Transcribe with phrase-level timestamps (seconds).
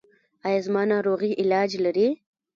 [0.45, 2.07] ایا زما ناروغي علاج لري؟